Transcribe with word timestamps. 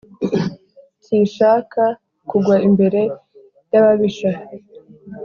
nsishaka 1.01 1.83
kugwa 2.29 2.55
imbere 2.67 3.01
y’ababisha 3.71 4.31